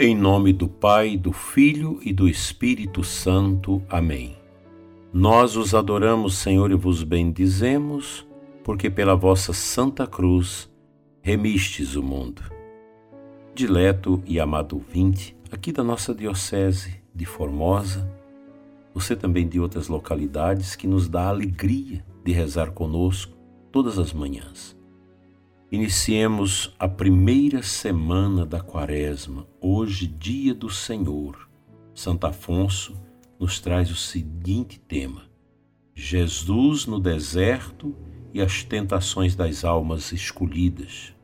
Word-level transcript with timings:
Em 0.00 0.14
nome 0.14 0.52
do 0.52 0.68
Pai, 0.68 1.16
do 1.16 1.32
Filho 1.32 1.98
e 2.04 2.12
do 2.12 2.28
Espírito 2.28 3.02
Santo. 3.02 3.82
Amém. 3.90 4.36
Nós 5.12 5.56
os 5.56 5.74
adoramos, 5.74 6.34
Senhor, 6.34 6.70
e 6.70 6.76
vos 6.76 7.02
bendizemos, 7.02 8.24
porque 8.62 8.88
pela 8.88 9.16
vossa 9.16 9.52
Santa 9.52 10.06
Cruz 10.06 10.70
remistes 11.20 11.96
o 11.96 12.02
mundo. 12.04 12.42
Dileto 13.52 14.22
e 14.24 14.38
amado 14.38 14.76
ouvinte, 14.76 15.36
aqui 15.50 15.72
da 15.72 15.82
nossa 15.82 16.14
Diocese 16.14 17.02
de 17.12 17.26
Formosa, 17.26 18.08
você 18.94 19.16
também 19.16 19.48
de 19.48 19.58
outras 19.58 19.88
localidades 19.88 20.76
que 20.76 20.86
nos 20.86 21.08
dá 21.08 21.22
a 21.22 21.30
alegria 21.30 22.04
de 22.24 22.30
rezar 22.30 22.70
conosco 22.70 23.36
todas 23.72 23.98
as 23.98 24.12
manhãs. 24.12 24.77
Iniciemos 25.70 26.74
a 26.78 26.88
primeira 26.88 27.62
semana 27.62 28.46
da 28.46 28.58
Quaresma, 28.58 29.46
hoje, 29.60 30.06
dia 30.06 30.54
do 30.54 30.70
Senhor. 30.70 31.46
Santo 31.94 32.26
Afonso 32.26 32.96
nos 33.38 33.60
traz 33.60 33.90
o 33.90 33.94
seguinte 33.94 34.80
tema: 34.80 35.24
Jesus 35.94 36.86
no 36.86 36.98
deserto 36.98 37.94
e 38.32 38.40
as 38.40 38.64
tentações 38.64 39.36
das 39.36 39.62
almas 39.62 40.10
escolhidas. 40.10 41.14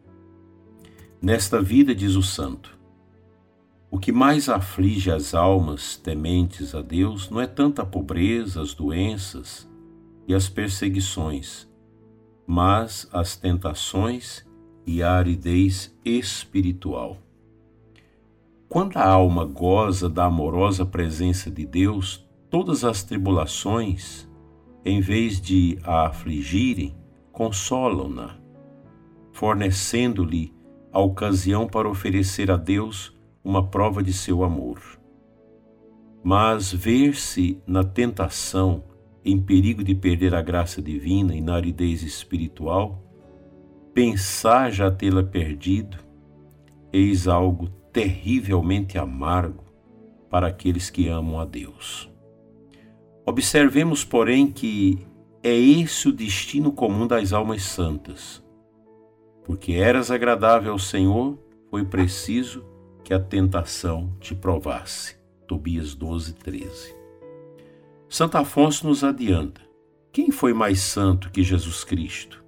Nesta 1.23 1.63
vida, 1.63 1.95
diz 1.95 2.15
o 2.15 2.23
santo, 2.23 2.79
o 3.91 3.99
que 3.99 4.13
mais 4.13 4.51
aflige 4.51 5.11
as 5.11 5.33
almas 5.33 5.97
tementes 5.97 6.75
a 6.75 6.83
Deus 6.83 7.31
não 7.31 7.41
é 7.41 7.47
tanto 7.47 7.81
a 7.81 7.87
pobreza, 7.87 8.61
as 8.61 8.75
doenças 8.75 9.67
e 10.29 10.35
as 10.35 10.51
perseguições 10.51 11.67
mas 12.47 13.09
as 13.13 13.37
tentações 13.37 14.45
e 14.87 15.03
a 15.03 15.13
aridez 15.13 15.97
espiritual. 16.05 17.17
Quando 18.69 18.97
a 18.97 19.07
alma 19.07 19.45
goza 19.45 20.09
da 20.09 20.25
amorosa 20.25 20.85
presença 20.85 21.51
de 21.51 21.65
Deus, 21.65 22.29
todas 22.51 22.85
as 22.85 23.03
tribulações, 23.03 24.29
em 24.85 25.01
vez 25.01 25.41
de 25.41 25.79
a 25.85 26.07
afligirem, 26.07 26.95
consolam-na, 27.33 28.37
fornecendo-lhe 29.33 30.53
a 30.93 31.01
ocasião 31.01 31.67
para 31.67 31.89
oferecer 31.89 32.51
a 32.51 32.57
Deus 32.57 33.17
uma 33.43 33.67
prova 33.67 34.03
de 34.03 34.13
seu 34.13 34.45
amor. 34.45 34.81
Mas 36.23 36.73
ver-se 36.73 37.61
na 37.67 37.85
tentação 37.85 38.85
em 39.25 39.41
perigo 39.41 39.83
de 39.83 39.95
perder 39.95 40.35
a 40.35 40.43
graça 40.43 40.83
divina 40.83 41.35
e 41.35 41.41
na 41.41 41.55
aridez 41.55 42.03
espiritual, 42.03 43.03
pensar 43.95 44.71
já 44.71 44.91
tê-la 44.91 45.23
perdido, 45.23 45.97
eis 46.93 47.27
algo 47.27 47.69
terrivelmente 47.93 48.99
amargo 48.99 49.65
para 50.29 50.49
aqueles 50.49 50.91
que 50.91 51.09
amam 51.09 51.41
a 51.41 51.45
Deus. 51.45 52.11
Observemos, 53.25 54.05
porém, 54.05 54.51
que 54.51 54.99
é 55.43 55.55
esse 55.55 56.09
o 56.09 56.13
destino 56.13 56.73
comum 56.73 57.07
das 57.07 57.33
almas 57.33 57.63
santas. 57.63 58.45
Porque 59.45 59.73
eras 59.73 60.11
agradável 60.11 60.73
ao 60.73 60.79
Senhor, 60.79 61.39
foi 61.71 61.85
preciso 61.85 62.65
que 63.03 63.15
a 63.15 63.21
tentação 63.21 64.15
te 64.21 64.35
provasse. 64.35 65.17
Tobias 65.47 65.95
12, 65.95 66.35
13. 66.35 67.04
Santo 68.15 68.39
Afonso 68.39 68.87
nos 68.87 69.03
adianta: 69.03 69.61
quem 70.13 70.31
foi 70.31 70.55
mais 70.55 70.79
santo 70.79 71.33
que 71.33 71.43
Jesus 71.43 71.83
Cristo? 71.83 72.45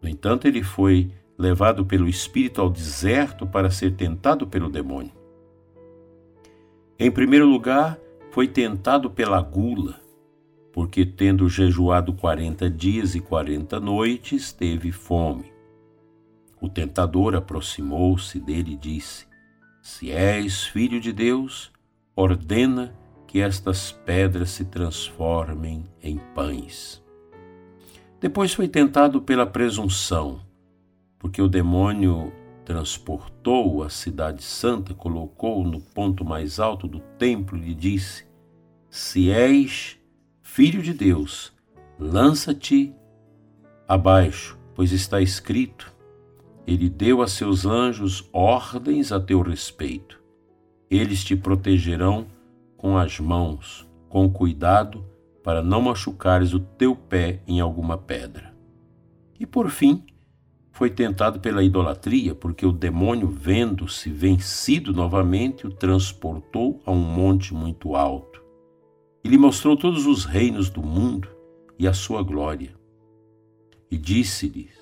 No 0.00 0.08
entanto, 0.08 0.46
ele 0.46 0.62
foi 0.62 1.10
levado 1.36 1.84
pelo 1.84 2.08
Espírito 2.08 2.60
ao 2.60 2.70
deserto 2.70 3.48
para 3.48 3.68
ser 3.68 3.96
tentado 3.96 4.46
pelo 4.46 4.70
demônio. 4.70 5.10
Em 6.96 7.10
primeiro 7.10 7.46
lugar, 7.46 7.98
foi 8.30 8.46
tentado 8.46 9.10
pela 9.10 9.42
gula, 9.42 10.00
porque, 10.72 11.04
tendo 11.04 11.48
jejuado 11.48 12.12
quarenta 12.12 12.70
dias 12.70 13.16
e 13.16 13.20
quarenta 13.20 13.80
noites, 13.80 14.52
teve 14.52 14.92
fome. 14.92 15.52
O 16.60 16.68
tentador 16.68 17.34
aproximou-se 17.34 18.38
dele 18.38 18.74
e 18.74 18.76
disse: 18.76 19.26
Se 19.82 20.12
és 20.12 20.62
filho 20.62 21.00
de 21.00 21.12
Deus, 21.12 21.72
ordena 22.14 22.99
que 23.30 23.40
estas 23.40 23.92
pedras 23.92 24.50
se 24.50 24.64
transformem 24.64 25.84
em 26.02 26.18
pães. 26.34 27.00
Depois 28.20 28.52
foi 28.52 28.66
tentado 28.66 29.22
pela 29.22 29.46
presunção, 29.46 30.40
porque 31.16 31.40
o 31.40 31.46
demônio 31.46 32.32
transportou 32.64 33.84
a 33.84 33.88
cidade 33.88 34.42
santa, 34.42 34.94
colocou 34.94 35.62
no 35.62 35.80
ponto 35.80 36.24
mais 36.24 36.58
alto 36.58 36.88
do 36.88 36.98
templo 37.18 37.56
e 37.56 37.60
lhe 37.60 37.74
disse: 37.74 38.26
Se 38.90 39.30
és 39.30 39.96
filho 40.42 40.82
de 40.82 40.92
Deus, 40.92 41.52
lança-te 42.00 42.92
abaixo, 43.86 44.58
pois 44.74 44.90
está 44.90 45.20
escrito: 45.20 45.94
Ele 46.66 46.88
deu 46.88 47.22
a 47.22 47.28
seus 47.28 47.64
anjos 47.64 48.28
ordens 48.32 49.12
a 49.12 49.20
teu 49.20 49.40
respeito. 49.40 50.20
Eles 50.90 51.22
te 51.22 51.36
protegerão 51.36 52.26
com 52.80 52.96
as 52.96 53.20
mãos, 53.20 53.86
com 54.08 54.30
cuidado, 54.30 55.04
para 55.44 55.62
não 55.62 55.82
machucares 55.82 56.54
o 56.54 56.60
teu 56.60 56.96
pé 56.96 57.42
em 57.46 57.60
alguma 57.60 57.98
pedra. 57.98 58.54
E 59.38 59.44
por 59.44 59.68
fim, 59.68 60.02
foi 60.72 60.88
tentado 60.88 61.40
pela 61.40 61.62
idolatria, 61.62 62.34
porque 62.34 62.64
o 62.64 62.72
demônio, 62.72 63.28
vendo-se 63.28 64.08
vencido 64.08 64.94
novamente, 64.94 65.66
o 65.66 65.70
transportou 65.70 66.80
a 66.86 66.90
um 66.90 67.02
monte 67.02 67.52
muito 67.52 67.94
alto. 67.94 68.42
E 69.22 69.28
lhe 69.28 69.36
mostrou 69.36 69.76
todos 69.76 70.06
os 70.06 70.24
reinos 70.24 70.70
do 70.70 70.82
mundo 70.82 71.28
e 71.78 71.86
a 71.86 71.92
sua 71.92 72.22
glória. 72.22 72.74
E 73.90 73.98
disse-lhes: 73.98 74.72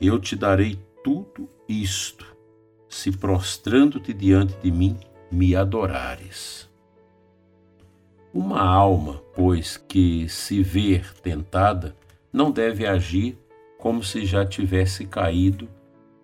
Eu 0.00 0.20
te 0.20 0.36
darei 0.36 0.78
tudo 1.02 1.48
isto, 1.68 2.24
se 2.88 3.10
prostrando-te 3.10 4.14
diante 4.14 4.56
de 4.62 4.70
mim 4.70 4.96
me 5.32 5.56
adorares. 5.56 6.67
Uma 8.32 8.60
alma, 8.60 9.22
pois, 9.34 9.76
que 9.76 10.28
se 10.28 10.62
ver 10.62 11.14
tentada, 11.22 11.96
não 12.32 12.50
deve 12.50 12.86
agir 12.86 13.38
como 13.78 14.02
se 14.02 14.26
já 14.26 14.44
tivesse 14.44 15.06
caído 15.06 15.68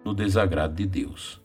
no 0.05 0.13
desagrado 0.13 0.75
de 0.75 0.87
Deus, 0.87 1.41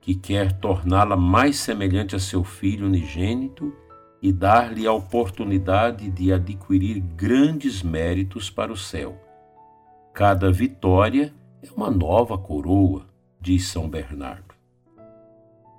que 0.00 0.14
quer 0.14 0.52
torná-la 0.52 1.16
mais 1.16 1.56
semelhante 1.56 2.16
a 2.16 2.18
seu 2.18 2.42
filho 2.42 2.86
unigênito 2.86 3.74
e 4.22 4.32
dar-lhe 4.32 4.86
a 4.86 4.92
oportunidade 4.92 6.08
de 6.08 6.32
adquirir 6.32 7.00
grandes 7.00 7.82
méritos 7.82 8.48
para 8.48 8.72
o 8.72 8.76
céu. 8.76 9.20
Cada 10.14 10.50
vitória 10.50 11.34
é 11.62 11.68
uma 11.76 11.90
nova 11.90 12.38
coroa, 12.38 13.06
diz 13.40 13.66
São 13.66 13.90
Bernardo. 13.90 14.54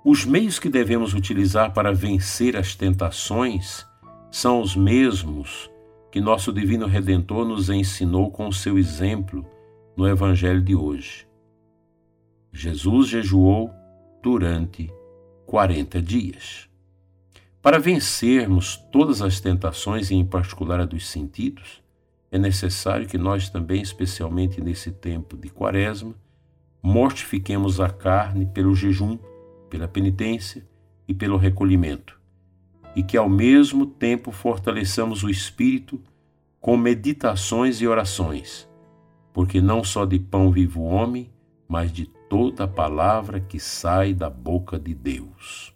Os 0.04 0.26
meios 0.26 0.58
que 0.58 0.68
devemos 0.68 1.14
utilizar 1.14 1.72
para 1.72 1.92
vencer 1.92 2.56
as 2.56 2.74
tentações 2.74 3.86
são 4.34 4.60
os 4.60 4.74
mesmos 4.74 5.70
que 6.10 6.20
nosso 6.20 6.52
Divino 6.52 6.88
Redentor 6.88 7.46
nos 7.46 7.70
ensinou 7.70 8.32
com 8.32 8.48
o 8.48 8.52
seu 8.52 8.76
exemplo 8.76 9.46
no 9.96 10.08
Evangelho 10.08 10.60
de 10.60 10.74
hoje. 10.74 11.24
Jesus 12.52 13.10
jejuou 13.10 13.70
durante 14.20 14.92
40 15.46 16.02
dias. 16.02 16.68
Para 17.62 17.78
vencermos 17.78 18.76
todas 18.90 19.22
as 19.22 19.38
tentações, 19.38 20.10
e 20.10 20.16
em 20.16 20.24
particular 20.24 20.80
a 20.80 20.84
dos 20.84 21.08
sentidos, 21.08 21.80
é 22.28 22.36
necessário 22.36 23.06
que 23.06 23.16
nós 23.16 23.48
também, 23.48 23.80
especialmente 23.82 24.60
nesse 24.60 24.90
tempo 24.90 25.36
de 25.36 25.48
quaresma, 25.48 26.12
mortifiquemos 26.82 27.80
a 27.80 27.88
carne 27.88 28.46
pelo 28.46 28.74
jejum, 28.74 29.16
pela 29.70 29.86
penitência 29.86 30.66
e 31.06 31.14
pelo 31.14 31.36
recolhimento 31.36 32.23
e 32.94 33.02
que 33.02 33.16
ao 33.16 33.28
mesmo 33.28 33.86
tempo 33.86 34.30
fortaleçamos 34.30 35.22
o 35.22 35.30
espírito 35.30 36.00
com 36.60 36.76
meditações 36.76 37.80
e 37.80 37.86
orações, 37.86 38.68
porque 39.32 39.60
não 39.60 39.84
só 39.84 40.04
de 40.04 40.18
pão 40.18 40.50
vive 40.50 40.78
o 40.78 40.82
homem, 40.82 41.30
mas 41.68 41.92
de 41.92 42.06
toda 42.06 42.64
a 42.64 42.68
palavra 42.68 43.40
que 43.40 43.58
sai 43.58 44.14
da 44.14 44.30
boca 44.30 44.78
de 44.78 44.94
Deus. 44.94 45.74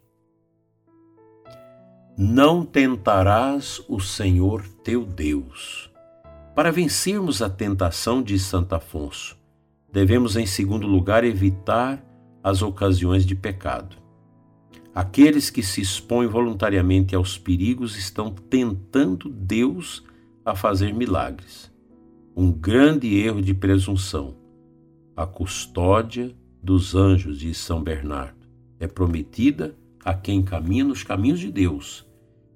Não 2.17 2.65
tentarás 2.65 3.81
o 3.89 4.01
Senhor 4.01 4.67
teu 4.83 5.05
Deus. 5.05 5.89
Para 6.55 6.73
vencermos 6.73 7.41
a 7.41 7.49
tentação 7.49 8.21
de 8.21 8.39
Santo 8.39 8.75
Afonso, 8.75 9.37
devemos, 9.93 10.37
em 10.37 10.45
segundo 10.45 10.87
lugar, 10.87 11.23
evitar 11.23 12.03
as 12.43 12.63
ocasiões 12.63 13.25
de 13.25 13.35
pecado. 13.35 13.97
Aqueles 14.95 15.51
que 15.51 15.63
se 15.63 15.81
expõem 15.81 16.27
voluntariamente 16.27 17.15
aos 17.15 17.39
perigos 17.39 17.97
estão 17.97 18.31
tentando 18.31 19.29
Deus 19.29 20.05
a 20.45 20.55
fazer 20.55 20.93
milagres. 20.93 21.71
Um 22.35 22.51
grande 22.51 23.17
erro 23.17 23.43
de 23.43 23.55
presunção. 23.55 24.35
A 25.17 25.27
custódia 25.27 26.35
dos 26.63 26.95
anjos 26.95 27.39
de 27.39 27.55
São 27.55 27.83
Bernardo. 27.83 28.39
é 28.81 28.87
prometida 28.87 29.75
a 30.05 30.15
quem 30.15 30.43
caminha 30.43 30.85
nos 30.85 31.03
caminhos 31.03 31.41
de 31.41 31.51
Deus, 31.51 32.07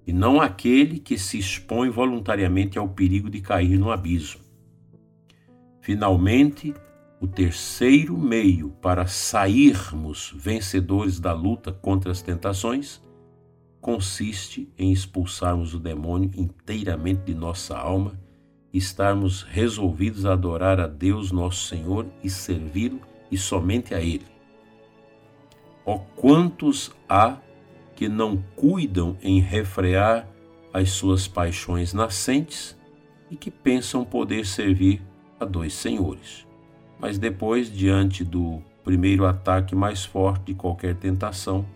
e 0.07 0.13
não 0.13 0.41
aquele 0.41 0.99
que 0.99 1.19
se 1.19 1.39
expõe 1.39 1.91
voluntariamente 1.91 2.79
ao 2.79 2.89
perigo 2.89 3.29
de 3.29 3.41
cair 3.41 3.79
no 3.79 3.91
abismo. 3.91 4.41
Finalmente, 5.81 6.73
o 7.23 7.29
terceiro 7.29 8.19
meio 8.19 8.71
para 8.83 9.07
sairmos 9.07 10.35
vencedores 10.35 11.21
da 11.21 11.33
luta 11.33 11.71
contra 11.71 12.11
as 12.11 12.21
tentações 12.21 13.01
consiste 13.81 14.69
em 14.77 14.91
expulsarmos 14.91 15.73
o 15.73 15.79
demônio 15.79 16.33
inteiramente 16.35 17.23
de 17.23 17.33
nossa 17.33 17.79
alma 17.79 18.21
estarmos 18.75 19.43
resolvidos 19.43 20.27
a 20.27 20.33
adorar 20.33 20.81
a 20.81 20.89
Deus 20.89 21.31
nosso 21.31 21.69
Senhor 21.69 22.07
e 22.25 22.29
servi-lo 22.29 23.01
e 23.31 23.39
somente 23.39 23.95
a 23.95 24.01
Ele. 24.01 24.27
Ó 25.87 25.99
quantos 26.17 26.91
há 27.09 27.39
que 27.95 28.09
não 28.09 28.43
cuidam 28.57 29.17
em 29.23 29.39
refrear 29.39 30.29
as 30.75 30.91
suas 30.91 31.29
paixões 31.29 31.95
nascentes 31.95 32.77
e 33.31 33.37
que 33.37 33.51
pensam 33.51 34.05
poder 34.05 34.45
servir 34.45 35.01
a 35.39 35.45
dois 35.45 35.73
senhores. 35.73 36.51
Mas 37.03 37.19
depois, 37.19 37.69
diante 37.69 38.23
do 38.23 38.63
primeiro 38.85 39.27
ataque 39.27 39.75
mais 39.75 40.05
forte 40.05 40.45
de 40.45 40.55
qualquer 40.55 40.95
tentação, 40.95 41.67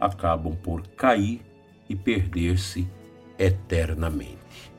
acabam 0.00 0.56
por 0.56 0.86
cair 0.96 1.42
e 1.86 1.94
perder-se 1.94 2.88
eternamente. 3.38 4.72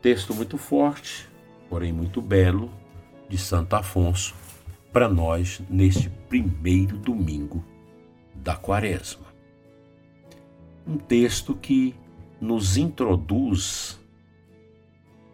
Texto 0.00 0.34
muito 0.34 0.56
forte, 0.56 1.28
porém 1.68 1.92
muito 1.92 2.22
belo, 2.22 2.70
de 3.28 3.36
Santo 3.36 3.74
Afonso, 3.74 4.34
para 4.90 5.06
nós 5.06 5.60
neste 5.68 6.08
primeiro 6.08 6.96
domingo 6.96 7.62
da 8.34 8.56
Quaresma. 8.56 9.26
Um 10.86 10.96
texto 10.96 11.54
que 11.54 11.94
nos 12.40 12.78
introduz 12.78 14.00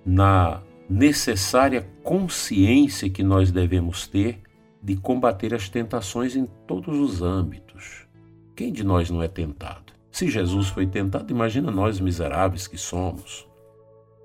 na 0.04 0.60
necessária 0.88 1.88
consciência 2.02 3.10
que 3.10 3.22
nós 3.22 3.50
devemos 3.50 4.06
ter 4.06 4.40
de 4.82 4.96
combater 4.96 5.52
as 5.52 5.68
tentações 5.68 6.36
em 6.36 6.46
todos 6.66 6.96
os 6.98 7.22
âmbitos. 7.22 8.06
Quem 8.54 8.72
de 8.72 8.84
nós 8.84 9.10
não 9.10 9.22
é 9.22 9.28
tentado? 9.28 9.92
Se 10.10 10.30
Jesus 10.30 10.68
foi 10.68 10.86
tentado, 10.86 11.30
imagina 11.30 11.70
nós 11.70 12.00
miseráveis 12.00 12.66
que 12.66 12.78
somos. 12.78 13.46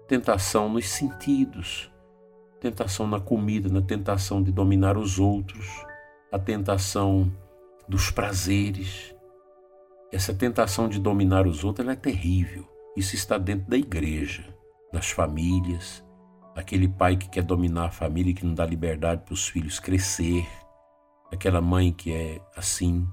Tentação 0.07 0.69
nos 0.69 0.87
sentidos, 0.87 1.91
tentação 2.59 3.07
na 3.07 3.19
comida, 3.19 3.67
na 3.69 3.81
tentação 3.81 4.41
de 4.41 4.51
dominar 4.51 4.97
os 4.97 5.19
outros, 5.19 5.67
a 6.31 6.37
tentação 6.37 7.31
dos 7.89 8.11
prazeres. 8.11 9.15
Essa 10.11 10.33
tentação 10.33 10.87
de 10.87 10.99
dominar 10.99 11.47
os 11.47 11.63
outros 11.63 11.87
é 11.87 11.95
terrível. 11.95 12.65
Isso 12.95 13.15
está 13.15 13.37
dentro 13.37 13.69
da 13.69 13.77
igreja, 13.77 14.45
nas 14.93 15.09
famílias. 15.09 16.03
Aquele 16.55 16.87
pai 16.87 17.15
que 17.15 17.29
quer 17.29 17.43
dominar 17.43 17.85
a 17.85 17.91
família 17.91 18.31
e 18.31 18.33
que 18.33 18.45
não 18.45 18.53
dá 18.53 18.65
liberdade 18.65 19.23
para 19.23 19.33
os 19.33 19.47
filhos 19.47 19.79
crescer. 19.79 20.47
Aquela 21.31 21.61
mãe 21.61 21.91
que 21.91 22.11
é 22.11 22.41
assim, 22.55 23.07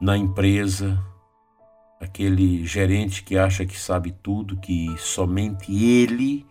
na 0.00 0.16
empresa, 0.16 1.02
aquele 2.00 2.64
gerente 2.64 3.24
que 3.24 3.36
acha 3.36 3.66
que 3.66 3.78
sabe 3.78 4.12
tudo, 4.12 4.56
que 4.56 4.94
somente 4.98 5.72
ele 5.72 6.46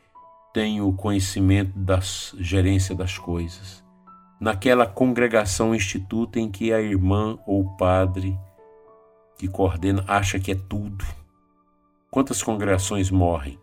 tem 0.54 0.82
o 0.82 0.92
conhecimento 0.92 1.78
da 1.78 2.00
gerência 2.40 2.96
das 2.96 3.18
coisas. 3.18 3.84
Naquela 4.40 4.86
congregação 4.86 5.74
instituto 5.74 6.40
em 6.40 6.50
que 6.50 6.74
a 6.74 6.82
irmã 6.82 7.38
ou 7.46 7.62
o 7.62 7.78
padre 7.78 8.38
que 9.38 9.48
coordena 9.48 10.04
acha 10.08 10.40
que 10.40 10.52
é 10.52 10.56
tudo. 10.56 11.06
Quantas 12.10 12.42
congregações 12.42 13.12
morrem? 13.12 13.60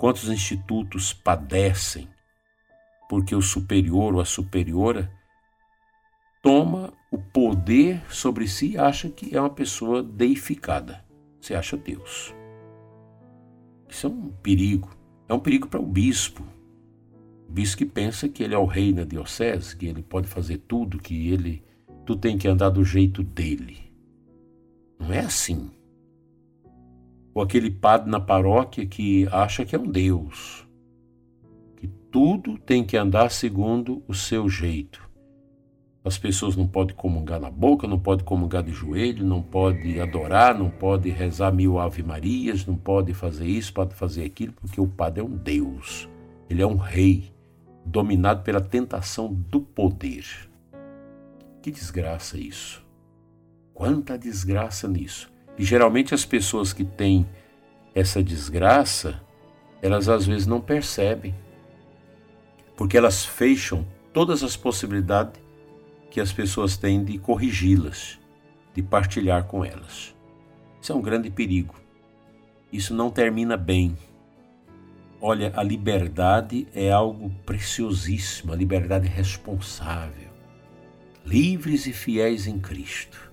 Quantos 0.00 0.30
institutos 0.30 1.12
padecem 1.12 2.08
porque 3.06 3.34
o 3.34 3.42
superior 3.42 4.14
ou 4.14 4.20
a 4.22 4.24
superiora 4.24 5.12
toma 6.42 6.90
o 7.12 7.18
poder 7.18 8.02
sobre 8.10 8.48
si 8.48 8.70
e 8.70 8.78
acha 8.78 9.10
que 9.10 9.36
é 9.36 9.38
uma 9.38 9.50
pessoa 9.50 10.02
deificada. 10.02 11.04
Você 11.38 11.54
acha 11.54 11.76
Deus. 11.76 12.34
Isso 13.90 14.06
é 14.06 14.08
um 14.08 14.30
perigo. 14.42 14.88
É 15.28 15.34
um 15.34 15.38
perigo 15.38 15.68
para 15.68 15.78
o 15.78 15.86
bispo. 15.86 16.44
O 17.46 17.52
bispo 17.52 17.76
que 17.76 17.84
pensa 17.84 18.26
que 18.26 18.42
ele 18.42 18.54
é 18.54 18.58
o 18.58 18.64
rei 18.64 18.94
na 18.94 19.04
diocese, 19.04 19.76
que 19.76 19.84
ele 19.84 20.02
pode 20.02 20.28
fazer 20.28 20.62
tudo, 20.66 20.98
que 20.98 21.28
ele 21.28 21.62
tu 22.06 22.16
tem 22.16 22.38
que 22.38 22.48
andar 22.48 22.70
do 22.70 22.82
jeito 22.86 23.22
dele. 23.22 23.92
Não 24.98 25.12
é 25.12 25.18
assim. 25.18 25.70
Ou 27.32 27.42
aquele 27.42 27.70
padre 27.70 28.10
na 28.10 28.20
paróquia 28.20 28.84
que 28.86 29.28
acha 29.30 29.64
que 29.64 29.76
é 29.76 29.78
um 29.78 29.86
Deus, 29.86 30.66
que 31.76 31.86
tudo 31.86 32.58
tem 32.58 32.84
que 32.84 32.96
andar 32.96 33.30
segundo 33.30 34.02
o 34.08 34.14
seu 34.14 34.48
jeito. 34.48 35.08
As 36.02 36.16
pessoas 36.16 36.56
não 36.56 36.66
podem 36.66 36.96
comungar 36.96 37.38
na 37.38 37.50
boca, 37.50 37.86
não 37.86 37.98
podem 37.98 38.24
comungar 38.24 38.62
de 38.62 38.72
joelho, 38.72 39.24
não 39.24 39.42
podem 39.42 40.00
adorar, 40.00 40.58
não 40.58 40.70
podem 40.70 41.12
rezar 41.12 41.52
mil 41.52 41.78
ave-marias, 41.78 42.64
não 42.64 42.74
podem 42.74 43.14
fazer 43.14 43.46
isso, 43.46 43.72
pode 43.74 43.94
fazer 43.94 44.24
aquilo, 44.24 44.54
porque 44.54 44.80
o 44.80 44.86
padre 44.86 45.20
é 45.20 45.24
um 45.24 45.36
Deus. 45.36 46.08
Ele 46.48 46.62
é 46.62 46.66
um 46.66 46.76
rei, 46.76 47.30
dominado 47.84 48.42
pela 48.42 48.62
tentação 48.62 49.32
do 49.32 49.60
poder. 49.60 50.24
Que 51.60 51.70
desgraça 51.70 52.38
isso. 52.38 52.82
Quanta 53.74 54.18
desgraça 54.18 54.88
nisso. 54.88 55.30
E 55.60 55.62
geralmente 55.62 56.14
as 56.14 56.24
pessoas 56.24 56.72
que 56.72 56.86
têm 56.86 57.28
essa 57.94 58.22
desgraça, 58.22 59.20
elas 59.82 60.08
às 60.08 60.24
vezes 60.24 60.46
não 60.46 60.58
percebem. 60.58 61.34
Porque 62.74 62.96
elas 62.96 63.26
fecham 63.26 63.86
todas 64.10 64.42
as 64.42 64.56
possibilidades 64.56 65.38
que 66.10 66.18
as 66.18 66.32
pessoas 66.32 66.78
têm 66.78 67.04
de 67.04 67.18
corrigi-las, 67.18 68.18
de 68.74 68.82
partilhar 68.82 69.44
com 69.44 69.62
elas. 69.62 70.16
Isso 70.80 70.92
é 70.92 70.94
um 70.94 71.02
grande 71.02 71.28
perigo. 71.28 71.74
Isso 72.72 72.94
não 72.94 73.10
termina 73.10 73.54
bem. 73.54 73.98
Olha, 75.20 75.52
a 75.54 75.62
liberdade 75.62 76.66
é 76.74 76.90
algo 76.90 77.28
preciosíssimo, 77.44 78.54
a 78.54 78.56
liberdade 78.56 79.08
responsável. 79.08 80.30
Livres 81.22 81.86
e 81.86 81.92
fiéis 81.92 82.46
em 82.46 82.58
Cristo. 82.58 83.29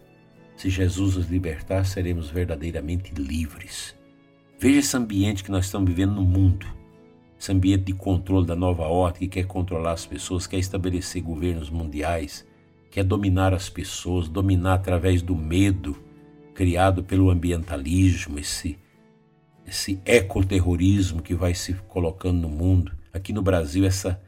Se 0.58 0.72
Jesus 0.72 1.16
nos 1.16 1.30
libertar, 1.30 1.86
seremos 1.86 2.32
verdadeiramente 2.32 3.14
livres. 3.14 3.96
Veja 4.60 4.80
esse 4.80 4.98
ambiente 4.98 5.44
que 5.44 5.52
nós 5.52 5.66
estamos 5.66 5.88
vivendo 5.88 6.16
no 6.16 6.24
mundo. 6.24 6.66
Esse 7.40 7.52
ambiente 7.52 7.84
de 7.84 7.94
controle 7.94 8.48
da 8.48 8.56
nova 8.56 8.88
ordem 8.88 9.20
que 9.20 9.28
quer 9.28 9.46
controlar 9.46 9.92
as 9.92 10.08
pessoas, 10.08 10.48
quer 10.48 10.58
estabelecer 10.58 11.22
governos 11.22 11.70
mundiais, 11.70 12.44
quer 12.90 13.04
dominar 13.04 13.54
as 13.54 13.70
pessoas, 13.70 14.28
dominar 14.28 14.74
através 14.74 15.22
do 15.22 15.36
medo 15.36 15.96
criado 16.56 17.04
pelo 17.04 17.30
ambientalismo, 17.30 18.40
esse, 18.40 18.80
esse 19.64 20.02
ecoterrorismo 20.06 21.22
que 21.22 21.36
vai 21.36 21.54
se 21.54 21.76
colocando 21.88 22.42
no 22.42 22.50
mundo. 22.50 22.92
Aqui 23.14 23.32
no 23.32 23.44
Brasil, 23.44 23.86
essa 23.86 24.20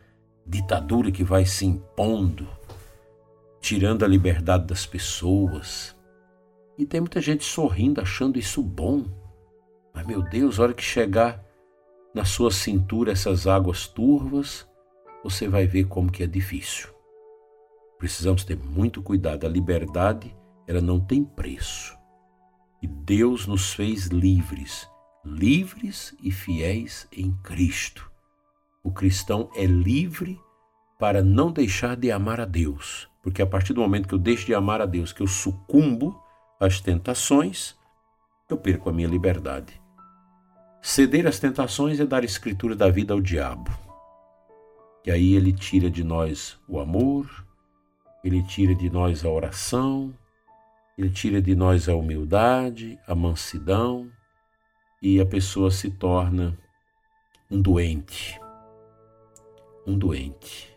ditadura 0.46 1.10
que 1.10 1.24
vai 1.24 1.44
se 1.44 1.66
impondo, 1.66 2.48
tirando 3.60 4.06
a 4.06 4.08
liberdade 4.08 4.68
das 4.68 4.86
pessoas. 4.86 5.98
E 6.80 6.86
tem 6.86 7.02
muita 7.02 7.20
gente 7.20 7.44
sorrindo, 7.44 8.00
achando 8.00 8.40
isso 8.40 8.64
bom. 8.64 9.04
Mas, 9.94 10.08
meu 10.08 10.22
Deus, 10.22 10.58
a 10.58 10.64
hora 10.64 10.74
que 10.74 10.82
chegar 10.82 11.44
na 12.16 12.24
sua 12.24 12.52
cintura 12.52 13.12
essas 13.12 13.46
águas 13.46 13.86
turvas, 13.86 14.66
você 15.22 15.50
vai 15.50 15.68
ver 15.68 15.90
como 15.90 16.10
que 16.10 16.24
é 16.24 16.26
difícil. 16.26 16.88
Precisamos 17.98 18.46
ter 18.46 18.56
muito 18.56 19.02
cuidado. 19.02 19.46
A 19.46 19.50
liberdade, 19.50 20.34
ela 20.66 20.80
não 20.80 21.02
tem 21.02 21.22
preço. 21.22 21.98
E 22.82 22.88
Deus 22.88 23.46
nos 23.46 23.74
fez 23.74 24.06
livres, 24.06 24.90
livres 25.26 26.16
e 26.24 26.32
fiéis 26.32 27.06
em 27.12 27.36
Cristo. 27.44 28.10
O 28.82 28.90
cristão 28.90 29.50
é 29.54 29.66
livre 29.66 30.40
para 30.98 31.22
não 31.22 31.52
deixar 31.52 31.98
de 31.98 32.10
amar 32.10 32.40
a 32.40 32.46
Deus, 32.46 33.10
porque 33.22 33.42
a 33.42 33.48
partir 33.48 33.74
do 33.74 33.82
momento 33.82 34.08
que 34.08 34.14
eu 34.14 34.20
deixo 34.20 34.46
de 34.46 34.56
amar 34.56 34.80
a 34.80 34.86
Deus, 34.86 35.12
que 35.12 35.22
eu 35.22 35.28
sucumbo 35.28 36.29
às 36.60 36.82
tentações, 36.82 37.76
eu 38.50 38.58
perco 38.58 38.90
a 38.90 38.94
minha 38.94 39.08
liberdade. 39.08 39.80
Ceder 40.82 41.26
às 41.26 41.40
tentações 41.40 42.00
é 42.00 42.06
dar 42.06 42.24
escritura 42.24 42.76
da 42.76 42.90
vida 42.90 43.14
ao 43.14 43.22
diabo. 43.22 43.72
E 45.06 45.12
aí 45.12 45.34
ele 45.34 45.54
tira 45.54 45.90
de 45.90 46.04
nós 46.04 46.60
o 46.68 46.80
amor, 46.80 47.46
ele 48.24 48.44
tira 48.44 48.76
de 48.76 48.90
nós 48.90 49.24
a 49.24 49.30
oração, 49.30 50.14
ele 50.98 51.10
tira 51.10 51.42
de 51.42 51.56
nós 51.56 51.88
a 51.88 51.96
humildade, 51.96 53.00
a 53.08 53.16
mansidão, 53.16 54.12
e 55.02 55.22
a 55.22 55.26
pessoa 55.26 55.72
se 55.72 55.90
torna 55.90 56.58
um 57.50 57.62
doente. 57.62 58.40
Um 59.88 59.98
doente. 59.98 60.76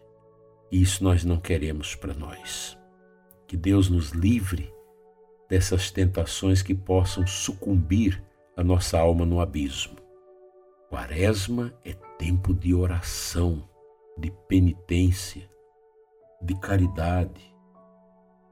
E 0.71 0.81
isso 0.81 1.03
nós 1.03 1.25
não 1.25 1.39
queremos 1.39 1.97
para 1.97 2.15
nós. 2.15 2.79
Que 3.49 3.57
Deus 3.57 3.91
nos 3.91 4.11
livre 4.11 4.73
dessas 5.53 5.91
tentações 5.91 6.63
que 6.63 6.75
possam 6.75 7.27
sucumbir 7.27 8.25
a 8.57 8.65
nossa 8.65 8.99
alma 8.99 9.27
no 9.27 9.39
abismo. 9.39 9.99
Quaresma 10.89 11.75
é 11.85 11.93
tempo 12.19 12.55
de 12.55 12.73
oração, 12.73 13.69
de 14.17 14.31
penitência, 14.49 15.47
de 16.41 16.59
caridade, 16.59 17.55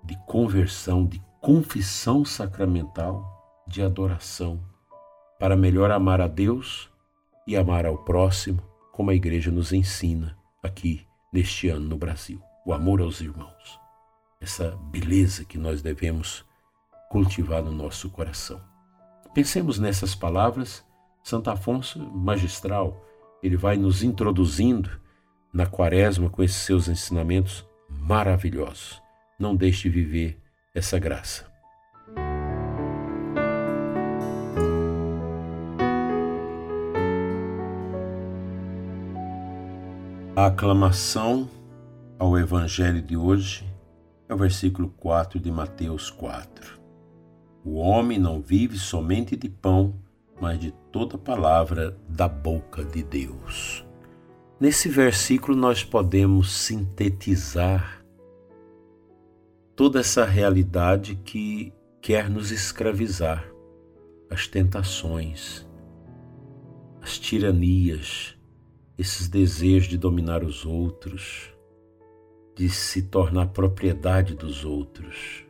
de 0.04 0.14
conversão, 0.26 1.06
de 1.06 1.18
confissão 1.40 2.22
sacramental, 2.22 3.64
de 3.66 3.80
adoração, 3.80 4.60
para 5.38 5.56
melhor 5.56 5.90
amar 5.90 6.20
a 6.20 6.28
Deus 6.28 6.90
e 7.46 7.56
amar 7.56 7.86
ao 7.86 7.96
próximo, 7.96 8.62
como 8.92 9.08
a 9.08 9.14
igreja 9.14 9.50
nos 9.50 9.72
ensina 9.72 10.36
aqui 10.62 11.06
neste 11.32 11.70
ano 11.70 11.88
no 11.88 11.96
Brasil. 11.96 12.42
O 12.66 12.74
amor 12.74 13.00
aos 13.00 13.22
irmãos. 13.22 13.80
Essa 14.38 14.76
beleza 14.92 15.46
que 15.46 15.56
nós 15.56 15.80
devemos 15.80 16.44
cultivar 17.10 17.60
no 17.60 17.72
nosso 17.72 18.08
coração. 18.08 18.60
Pensemos 19.34 19.80
nessas 19.80 20.14
palavras. 20.14 20.86
Santo 21.24 21.50
Afonso, 21.50 21.98
magistral, 21.98 23.04
ele 23.42 23.56
vai 23.56 23.76
nos 23.76 24.02
introduzindo 24.02 24.88
na 25.52 25.66
quaresma 25.66 26.30
com 26.30 26.42
esses 26.42 26.58
seus 26.58 26.88
ensinamentos 26.88 27.66
maravilhosos. 27.90 29.02
Não 29.38 29.56
deixe 29.56 29.88
de 29.88 29.90
viver 29.90 30.40
essa 30.72 30.98
graça. 31.00 31.50
A 40.36 40.46
aclamação 40.46 41.50
ao 42.18 42.38
Evangelho 42.38 43.02
de 43.02 43.16
hoje 43.16 43.68
é 44.28 44.32
o 44.32 44.38
versículo 44.38 44.88
4 44.90 45.40
de 45.40 45.50
Mateus 45.50 46.08
4. 46.08 46.79
O 47.64 47.74
homem 47.74 48.18
não 48.18 48.40
vive 48.40 48.78
somente 48.78 49.36
de 49.36 49.48
pão, 49.48 49.94
mas 50.40 50.58
de 50.58 50.72
toda 50.90 51.18
palavra 51.18 51.96
da 52.08 52.26
boca 52.26 52.82
de 52.82 53.02
Deus. 53.02 53.84
Nesse 54.58 54.88
versículo 54.88 55.56
nós 55.56 55.84
podemos 55.84 56.50
sintetizar 56.52 58.04
toda 59.76 60.00
essa 60.00 60.24
realidade 60.24 61.16
que 61.16 61.72
quer 62.00 62.30
nos 62.30 62.50
escravizar, 62.50 63.46
as 64.30 64.46
tentações, 64.46 65.66
as 67.02 67.18
tiranias, 67.18 68.36
esses 68.96 69.28
desejos 69.28 69.88
de 69.88 69.98
dominar 69.98 70.44
os 70.44 70.64
outros, 70.64 71.50
de 72.54 72.68
se 72.68 73.02
tornar 73.02 73.48
propriedade 73.48 74.34
dos 74.34 74.64
outros. 74.64 75.49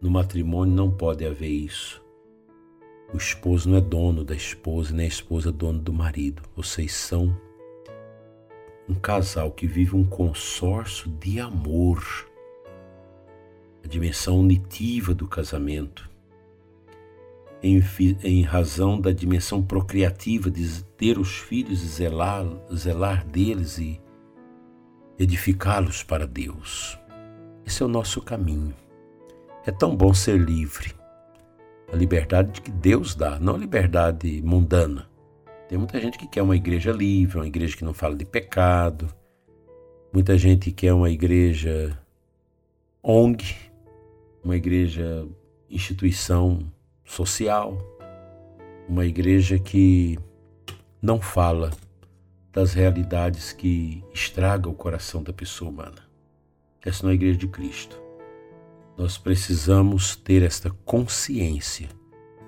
No 0.00 0.10
matrimônio 0.10 0.74
não 0.74 0.90
pode 0.90 1.24
haver 1.26 1.50
isso. 1.50 2.02
O 3.12 3.16
esposo 3.16 3.68
não 3.68 3.76
é 3.76 3.80
dono 3.80 4.24
da 4.24 4.34
esposa, 4.34 4.94
nem 4.94 5.04
a 5.04 5.08
esposa 5.08 5.50
é 5.50 5.52
dono 5.52 5.78
do 5.78 5.92
marido. 5.92 6.42
Vocês 6.56 6.92
são 6.92 7.36
um 8.88 8.94
casal 8.94 9.50
que 9.50 9.66
vive 9.66 9.96
um 9.96 10.04
consórcio 10.04 11.10
de 11.20 11.38
amor. 11.38 12.02
A 13.84 13.88
dimensão 13.88 14.38
unitiva 14.38 15.12
do 15.12 15.26
casamento 15.26 16.08
em, 17.62 17.82
em 18.22 18.42
razão 18.42 19.00
da 19.00 19.12
dimensão 19.12 19.62
procriativa 19.62 20.50
de 20.50 20.82
ter 20.96 21.18
os 21.18 21.38
filhos 21.38 21.82
e 21.82 21.86
zelar, 21.86 22.46
zelar 22.74 23.26
deles 23.26 23.78
e 23.78 24.00
edificá-los 25.18 26.02
para 26.02 26.26
Deus. 26.26 26.98
Esse 27.66 27.82
é 27.82 27.86
o 27.86 27.88
nosso 27.88 28.22
caminho. 28.22 28.74
É 29.66 29.70
tão 29.70 29.94
bom 29.94 30.14
ser 30.14 30.38
livre. 30.38 30.94
A 31.92 31.96
liberdade 31.96 32.60
que 32.60 32.70
Deus 32.70 33.14
dá, 33.14 33.38
não 33.38 33.54
a 33.54 33.58
liberdade 33.58 34.40
mundana. 34.42 35.08
Tem 35.68 35.76
muita 35.76 36.00
gente 36.00 36.18
que 36.18 36.26
quer 36.26 36.42
uma 36.42 36.56
igreja 36.56 36.92
livre, 36.92 37.38
uma 37.38 37.46
igreja 37.46 37.76
que 37.76 37.84
não 37.84 37.92
fala 37.92 38.16
de 38.16 38.24
pecado. 38.24 39.12
Muita 40.12 40.36
gente 40.38 40.72
quer 40.72 40.92
uma 40.92 41.10
igreja 41.10 41.96
ONG, 43.02 43.54
uma 44.42 44.56
igreja 44.56 45.28
instituição 45.68 46.70
social, 47.04 47.78
uma 48.88 49.06
igreja 49.06 49.58
que 49.58 50.18
não 51.00 51.20
fala 51.20 51.70
das 52.52 52.72
realidades 52.72 53.52
que 53.52 54.02
estragam 54.12 54.72
o 54.72 54.74
coração 54.74 55.22
da 55.22 55.32
pessoa 55.32 55.70
humana. 55.70 56.08
Essa 56.82 57.04
não 57.04 57.10
é 57.10 57.12
a 57.12 57.14
igreja 57.14 57.38
de 57.38 57.46
Cristo. 57.46 58.09
Nós 59.00 59.16
precisamos 59.16 60.14
ter 60.14 60.42
esta 60.42 60.68
consciência 60.84 61.88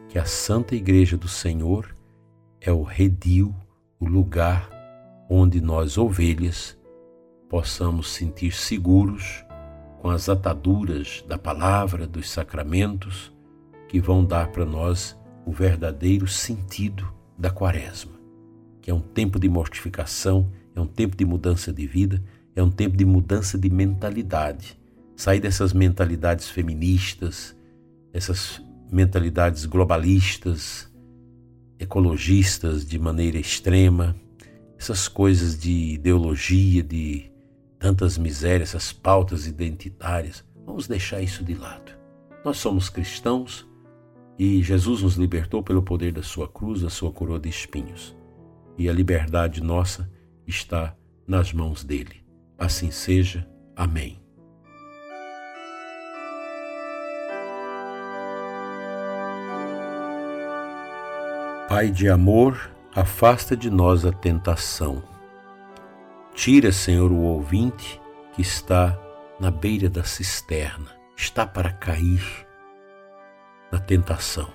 que 0.07 0.19
a 0.19 0.27
Santa 0.27 0.77
Igreja 0.77 1.17
do 1.17 1.27
Senhor 1.27 1.97
é 2.61 2.71
o 2.71 2.83
redil, 2.83 3.55
o 3.99 4.05
lugar 4.05 4.69
onde 5.31 5.63
nós, 5.63 5.97
ovelhas, 5.97 6.79
possamos 7.49 8.13
sentir 8.13 8.53
seguros 8.53 9.43
com 10.03 10.11
as 10.11 10.29
ataduras 10.29 11.25
da 11.27 11.39
palavra, 11.39 12.07
dos 12.07 12.29
sacramentos, 12.29 13.33
que 13.89 13.99
vão 13.99 14.23
dar 14.23 14.49
para 14.49 14.67
nós 14.67 15.19
o 15.47 15.53
verdadeiro 15.53 16.29
sentido 16.29 17.11
da 17.39 17.49
quaresma, 17.49 18.13
que 18.83 18.91
é 18.91 18.95
um 18.95 19.01
tempo 19.01 19.41
de 19.41 19.49
mortificação, 19.49 20.53
é 20.77 20.81
um 20.83 20.87
tempo 20.87 21.17
de 21.17 21.25
mudança 21.25 21.73
de 21.73 21.87
vida, 21.87 22.23
é 22.55 22.63
um 22.63 22.71
tempo 22.71 22.95
de 22.95 23.07
mudança 23.07 23.57
de 23.57 23.71
mentalidade. 23.71 24.82
Sair 25.17 25.41
dessas 25.41 25.73
mentalidades 25.73 26.49
feministas, 26.49 27.57
essas 28.13 28.63
mentalidades 28.91 29.65
globalistas, 29.65 30.91
ecologistas 31.79 32.87
de 32.87 32.99
maneira 32.99 33.39
extrema, 33.39 34.15
essas 34.79 35.09
coisas 35.09 35.59
de 35.59 35.95
ideologia, 35.95 36.83
de 36.83 37.31
tantas 37.79 38.17
misérias, 38.19 38.71
essas 38.71 38.93
pautas 38.93 39.47
identitárias. 39.47 40.45
Vamos 40.65 40.87
deixar 40.87 41.21
isso 41.21 41.45
de 41.45 41.55
lado. 41.55 41.93
Nós 42.45 42.59
somos 42.59 42.89
cristãos, 42.89 43.67
e 44.39 44.63
Jesus 44.63 45.03
nos 45.03 45.17
libertou 45.17 45.63
pelo 45.63 45.83
poder 45.83 46.13
da 46.13 46.23
sua 46.23 46.49
cruz, 46.49 46.83
da 46.83 46.91
sua 46.91 47.13
coroa 47.13 47.39
de 47.39 47.49
espinhos. 47.49 48.17
E 48.79 48.89
a 48.89 48.93
liberdade 48.93 49.63
nossa 49.63 50.11
está 50.47 50.97
nas 51.27 51.53
mãos 51.53 51.85
dele. 51.85 52.25
Assim 52.59 52.91
seja. 52.91 53.47
Amém. 53.77 54.22
Pai 61.73 61.91
de 61.91 62.07
amor, 62.07 62.71
afasta 62.95 63.57
de 63.57 63.71
nós 63.71 64.05
a 64.05 64.13
tentação. 64.13 65.03
Tira, 66.35 66.71
Senhor, 66.71 67.11
o 67.11 67.23
ouvinte 67.23 67.99
que 68.35 68.43
está 68.43 68.95
na 69.41 69.51
beira 69.51 69.89
da 69.89 70.05
cisterna, 70.05 70.95
está 71.17 71.47
para 71.47 71.73
cair 71.73 72.23
na 73.73 73.79
tentação. 73.79 74.51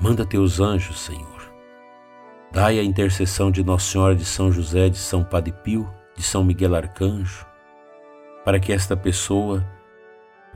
Manda 0.00 0.24
teus 0.24 0.60
anjos, 0.60 0.98
Senhor. 0.98 1.52
Dai 2.52 2.78
a 2.78 2.82
intercessão 2.82 3.50
de 3.50 3.62
Nossa 3.62 3.92
Senhora 3.92 4.16
de 4.16 4.24
São 4.24 4.50
José, 4.50 4.88
de 4.88 4.96
São 4.96 5.22
Padre 5.22 5.52
Pio, 5.62 5.92
de 6.16 6.22
São 6.22 6.42
Miguel 6.42 6.74
Arcanjo, 6.74 7.46
para 8.46 8.58
que 8.58 8.72
esta 8.72 8.96
pessoa 8.96 9.62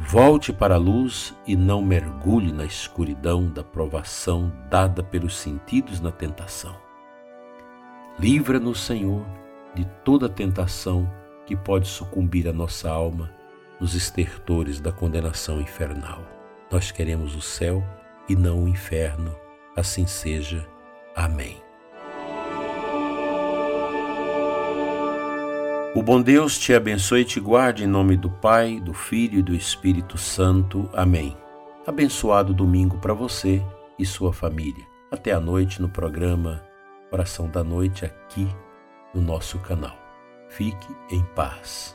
volte 0.07 0.53
para 0.53 0.75
a 0.75 0.79
luz 0.79 1.35
e 1.47 1.57
não 1.57 1.81
mergulhe 1.81 2.53
na 2.53 2.65
escuridão 2.65 3.49
da 3.49 3.63
provação 3.63 4.53
dada 4.69 5.03
pelos 5.03 5.37
sentidos 5.37 6.01
na 6.01 6.11
tentação. 6.11 6.77
Livra-nos, 8.19 8.81
Senhor, 8.81 9.25
de 9.75 9.85
toda 10.05 10.29
tentação 10.29 11.11
que 11.47 11.57
pode 11.57 11.89
sucumbir 11.89 12.49
a 12.49 12.53
nossa 12.53 12.91
alma 12.91 13.33
nos 13.81 13.95
estertores 13.95 14.81
da 14.81 14.93
condenação 14.93 15.61
infernal. 15.61 16.23
Nós 16.71 16.91
queremos 16.91 17.35
o 17.35 17.41
céu 17.41 17.83
e 18.29 18.37
não 18.37 18.65
o 18.65 18.69
inferno. 18.69 19.35
Assim 19.77 20.07
seja. 20.07 20.67
Amém. 21.17 21.72
O 25.95 26.03
bom 26.03 26.23
Deus 26.23 26.59
te 26.59 26.73
abençoe 26.73 27.21
e 27.21 27.25
te 27.25 27.39
guarde 27.39 27.85
em 27.85 27.87
nome 27.87 28.17
do 28.17 28.31
Pai, 28.31 28.81
do 28.81 28.95
Filho 28.95 29.41
e 29.41 29.43
do 29.43 29.55
Espírito 29.55 30.17
Santo. 30.17 30.89
Amém. 30.95 31.37
Abençoado 31.87 32.55
domingo 32.55 32.97
para 32.97 33.13
você 33.13 33.63
e 33.99 34.07
sua 34.07 34.33
família. 34.33 34.87
Até 35.11 35.33
a 35.33 35.41
noite 35.41 35.83
no 35.83 35.91
programa 35.91 36.65
Oração 37.11 37.47
da 37.47 37.63
Noite 37.63 38.07
aqui 38.07 38.49
no 39.15 39.21
nosso 39.21 39.59
canal. 39.59 39.95
Fique 40.49 40.89
em 41.11 41.23
paz. 41.35 41.95